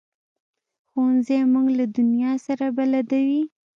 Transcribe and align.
ښوونځی 0.89 1.39
موږ 1.53 1.67
له 1.77 1.85
دنیا 1.97 2.31
سره 2.45 2.65
بلدوي 2.77 3.41